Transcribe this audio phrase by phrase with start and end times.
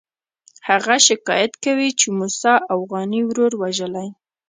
[0.69, 4.09] هغه شکایت کوي چې موسی اوغاني ورور وژلی.